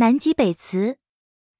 [0.00, 0.96] 南极北瓷，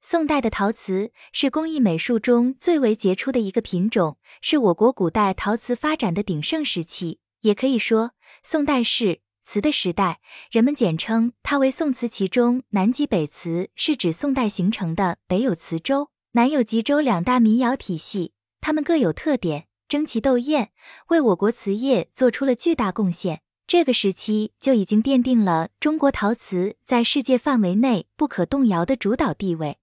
[0.01, 7.21] 宋代的陶瓷是工艺美术中最为杰出的一个品种，是我国古代陶瓷发展的鼎盛时期。
[7.43, 10.23] 也可以说，宋代是瓷的时代。
[10.51, 12.09] 人们简称它为宋瓷。
[12.09, 18.33] 其中，南极北瓷是指宋代形成的北有磁州、南有吉州两大民窑体系，
[18.63, 20.71] 它们各有特点，争奇斗艳，
[21.09, 23.43] 为我国瓷业做出了巨大贡献。
[23.71, 29.79] 这个时期就已经奠定了中国陶瓷在世界范围内不可动摇的主导地位。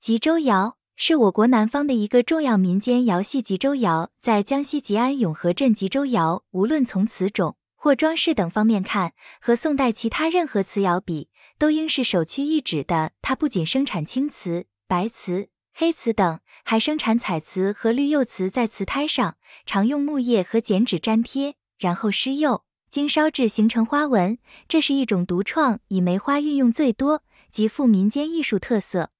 [0.00, 3.42] 吉州窑是我国南方的一个重要民间窑系。
[3.42, 5.74] 吉州窑在江西吉安永和镇。
[5.74, 9.12] 吉州窑无论从瓷种或装饰等方面看，
[9.42, 13.12] 和宋代其他任何瓷窑比，都应是首屈一指的。
[13.20, 18.48] 它不仅生产青瓷、白瓷、黑瓷等，还生产彩瓷和绿釉瓷。
[18.48, 22.64] 在瓷胎上，常用木叶和剪纸粘贴，然后施釉。
[22.90, 29.10] 经烧制形成花纹，这是一种独创，以梅花运用最多，极富民间艺术特色。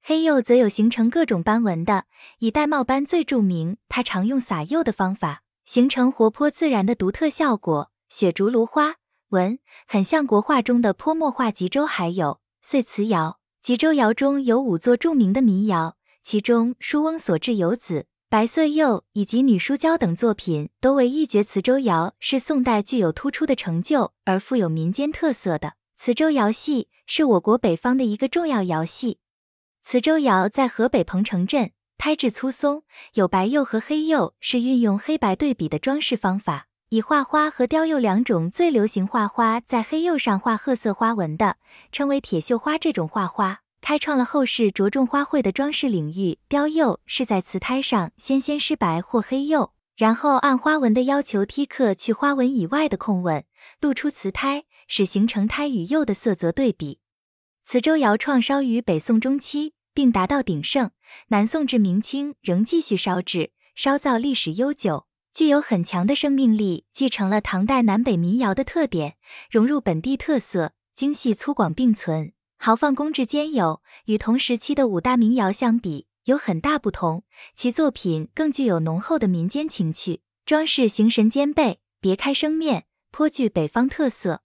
[0.00, 2.04] 黑釉则有形成各种斑纹的，
[2.38, 3.76] 以玳瑁斑最著名。
[3.88, 7.90] 它常用撒釉的方法，形成活泼自然的独特效果。
[8.08, 8.94] 雪竹芦花
[9.30, 11.50] 纹很像国画中的泼墨画。
[11.50, 18.06] 吉州还有碎瓷窑，吉州窑中有五座著名的民窑，其中书翁所制有子。
[18.30, 21.42] 白色釉以及女书胶等作品都为一绝。
[21.42, 25.76] 磁州窑是宋代具有突出的成就而富有民间特色的。
[25.96, 29.18] 磁州窑系是我国北方的一个重要窑系。
[29.82, 32.82] 磁州窑在河北彭城镇，胎质粗松，
[33.14, 41.56] 有白釉和黑釉，是运用黑白对比的装饰方法，以画花和雕釉两种最流行画花，在黑釉上画褐色花纹的，
[41.90, 42.76] 称为铁锈花。
[42.76, 43.60] 这种画花。
[43.80, 46.38] 开创了后世着重花卉的装饰领域。
[46.48, 53.44] 雕釉是在瓷胎上先先施白或黑釉，然后按花纹的要求剔刻去花纹以外的空纹，
[53.80, 57.00] 露出瓷胎，使形成胎与釉的色泽对比。
[57.64, 60.90] 磁州窑创烧于北宋中期，并达到鼎盛。
[61.28, 69.16] 南宋至明清仍继续烧制，烧造历史悠久，具有很强的生命力，继承了唐代南北民窑的特点，
[69.50, 72.32] 融入本地特色，精细粗犷并存。
[72.60, 77.22] 豪放工致兼有，与同时期的五大名窑相比有很大不同。
[77.54, 84.42] 其作品更具有浓厚的民间情趣，装饰形神兼备，别开生面，颇具北方特色。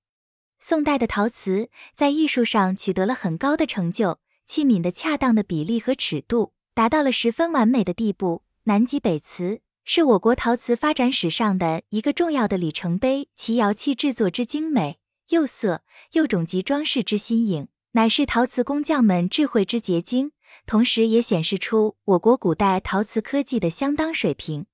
[0.60, 8.44] 宋代的陶瓷在艺术上取得了很高的成就，器皿的恰当的比例和尺度达到了十分完美的地步。
[8.66, 15.82] 南极北瓷是我国陶瓷发展史上的一个重要的里程碑，其窑器制作之精美，釉色、
[16.12, 17.68] 釉种及装饰之新颖。
[17.96, 20.32] 乃是陶瓷工匠们智慧之结晶，
[20.66, 24.66] 同时也显示出我国古代陶瓷科技的相当水平。